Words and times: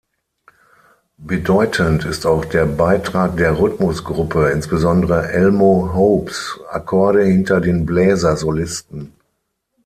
Bedeutend 1.19 2.05
ist 2.05 2.25
auch 2.25 2.43
der 2.45 2.65
Beitrag 2.65 3.37
der 3.37 3.59
Rhythmusgruppe, 3.59 4.49
insbesondere 4.49 5.31
Elmo 5.31 5.91
Hopes 5.93 6.59
Akkorde 6.71 7.23
hinter 7.23 7.61
den 7.61 7.85
Bläser-Solisten. 7.85 9.13